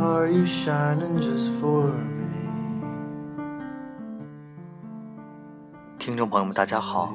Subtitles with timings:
[0.00, 2.30] are you shining just for me？
[5.98, 7.14] 听众朋友们，大家好，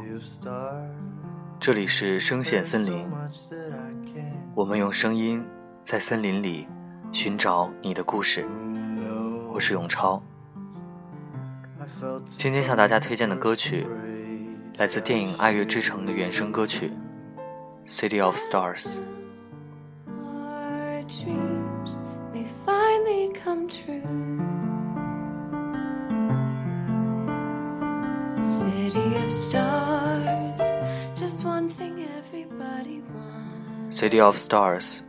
[1.60, 3.08] 这里是声线森林，
[4.54, 5.44] 我们用声音
[5.84, 6.68] 在森林里
[7.12, 8.46] 寻找你的故事。
[9.52, 10.22] 我是永超，
[12.38, 13.88] 今天向大家推荐的歌曲
[14.78, 16.92] 来自电影《爱乐之城》的原声歌曲
[17.90, 18.98] 《City of Stars》。
[33.92, 35.00] City of Stars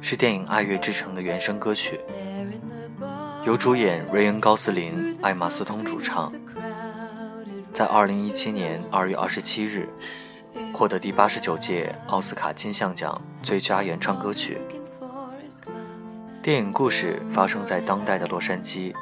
[0.00, 1.98] 是电影《爱乐之城》的原声歌曲，
[3.44, 6.30] 由主演瑞恩·高斯林、艾玛·斯通主唱，
[7.72, 9.88] 在二零一七年二月二十七日
[10.74, 14.58] 获得第八十九届奥斯卡金像奖最佳原创歌曲。
[16.44, 18.92] 电影故事发生在当代的洛杉矶。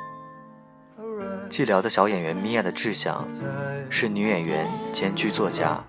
[1.50, 3.26] 寂寥的小演员米娅的志向
[3.90, 5.82] 是女演员兼剧作家。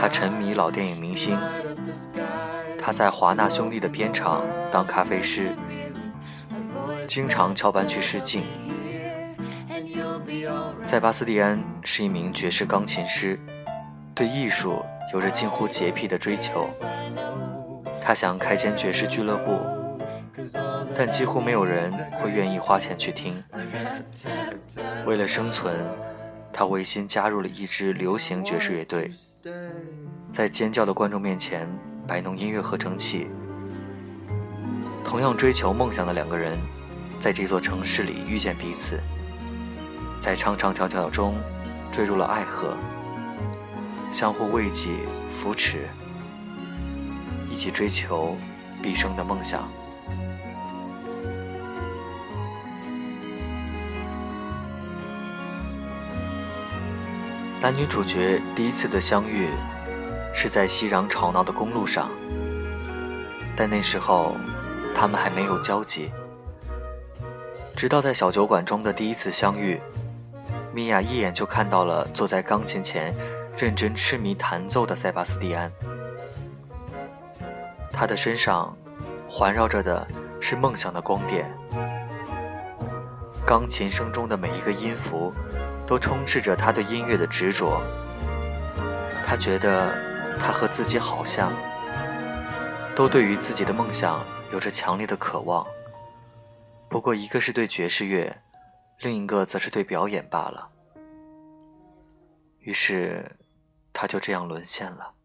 [0.00, 1.38] 她沉迷老电影明星。
[2.80, 5.54] 她在华纳兄弟的片场当咖啡师，
[7.06, 8.44] 经常翘班去试镜。
[10.82, 13.38] 塞巴斯蒂安是一名爵士钢琴师，
[14.14, 16.66] 对艺术有着近乎洁癖的追求。
[18.06, 19.58] 他想开间爵士俱乐部，
[20.96, 23.42] 但几乎没有人会愿意花钱去听。
[25.04, 25.74] 为了生存，
[26.52, 29.10] 他违心加入了一支流行爵士乐队，
[30.32, 31.68] 在尖叫的观众面前
[32.06, 33.26] 摆弄音乐合成器。
[35.04, 36.56] 同样追求梦想的两个人，
[37.18, 39.00] 在这座城市里遇见彼此，
[40.20, 41.34] 在长长条条中
[41.90, 42.76] 坠入了爱河，
[44.12, 44.92] 相互慰藉、
[45.42, 45.88] 扶持，
[47.56, 48.36] 一起追求
[48.82, 49.66] 毕生的梦想。
[57.62, 59.48] 男女主角第一次的相遇
[60.34, 62.10] 是在熙攘吵闹的公路上，
[63.56, 64.36] 但那时候
[64.94, 66.10] 他们还没有交集。
[67.74, 69.80] 直到在小酒馆中的第一次相遇，
[70.74, 73.14] 米娅一眼就看到了坐在钢琴前
[73.56, 75.72] 认真痴迷弹奏的塞巴斯蒂安。
[77.96, 78.76] 他的身上
[79.26, 80.06] 环绕着的
[80.38, 81.50] 是梦想的光点，
[83.46, 85.32] 钢琴声中的每一个音符
[85.86, 87.80] 都充斥着他对音乐的执着。
[89.24, 89.90] 他觉得
[90.38, 91.50] 他和自己好像，
[92.94, 95.66] 都对于自己的梦想有着强烈的渴望。
[96.90, 98.42] 不过，一个是对爵士乐，
[99.00, 100.68] 另一个则是对表演罢了。
[102.60, 103.38] 于是，
[103.92, 105.15] 他就这样沦陷了。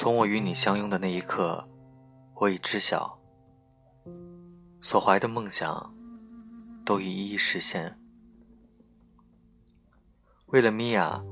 [0.00, 1.62] 从我与你相拥的那一刻，
[2.34, 3.18] 我已知晓，
[4.80, 5.94] 所怀的梦想
[6.86, 8.00] 都已一一实现。
[10.46, 11.22] 为了米娅，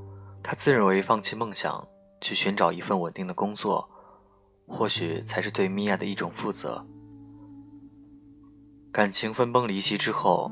[0.43, 1.83] 他自认为放弃梦想，
[2.21, 3.89] 去寻找一份稳定的工作，
[4.67, 6.85] 或许才是对米娅的一种负责。
[8.91, 10.51] 感情分崩离析之后，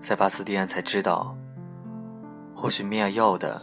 [0.00, 1.38] 塞巴斯蒂安才知道，
[2.52, 3.62] 或许米娅要的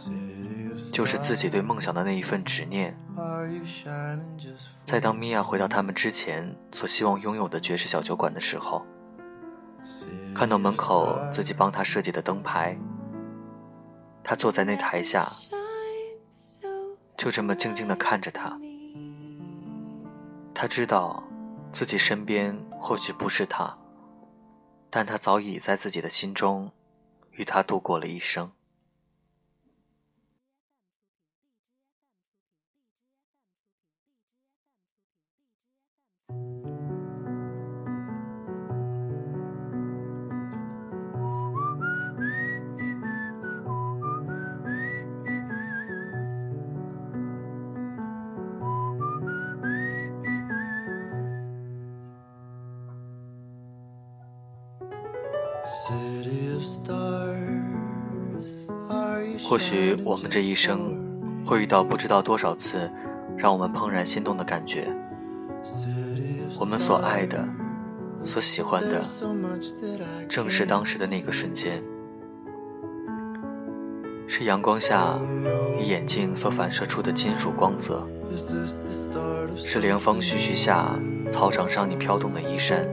[0.92, 2.94] 就是自己对梦想的那一份执念。
[4.84, 8.84] 在当米娅回到他们之前所希望拥有的爵士小酒馆的时候，
[10.34, 12.78] 看到门口自己帮他设计的灯牌，
[14.22, 15.26] 他坐在那台下，
[17.16, 18.58] 就这么静静地看着他。
[20.54, 21.24] 他知道
[21.72, 23.78] 自己身边或许不是他，
[24.90, 26.70] 但他早已在自己的心中
[27.30, 28.52] 与他度过了一生。
[59.42, 60.98] 或许 shining 我们这一生
[61.44, 62.90] 会遇到不知道多少次
[63.36, 64.88] 让我们怦然心动的感觉，
[66.58, 67.46] 我们所爱的、
[68.22, 69.02] 所喜欢的
[70.28, 71.82] 正是当时的那个瞬间。
[74.28, 75.18] 是阳光下
[75.78, 78.06] 你眼睛所反射出的金属光泽，
[79.56, 80.98] 是凉风徐徐下
[81.28, 82.88] 操场上你飘动的衣衫，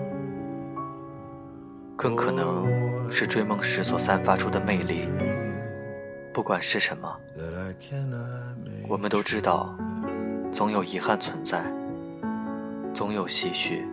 [2.01, 5.09] 更可能是追梦时所散发出的魅力。
[6.31, 7.13] 不管是什么，
[8.87, 9.77] 我们都知道，
[10.49, 11.61] 总有遗憾存在，
[12.93, 13.85] 总有唏嘘，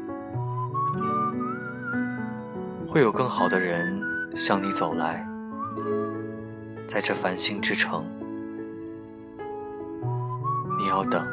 [2.86, 4.00] 会有更好的人
[4.36, 5.26] 向你走来，
[6.86, 8.06] 在这繁星之城，
[10.78, 11.26] 你要等。